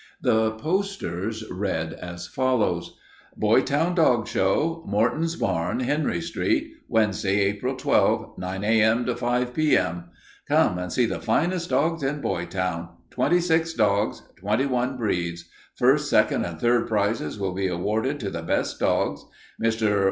[0.19, 2.97] The posters read as follows:
[3.37, 4.83] BOYTOWN DOG SHOW!
[4.87, 6.71] Morton's Barn, Henry Street.
[6.89, 8.35] WEDNESDAY, APRIL 12.
[8.35, 9.05] 9 A.M.
[9.05, 10.05] to 5 P.M.
[10.47, 12.89] Come and see the finest dogs in Boytown.
[13.11, 15.45] 26 dogs 21 breeds.
[15.75, 19.23] First, second, and third prizes will be awarded to the best dogs.
[19.63, 19.99] Mr.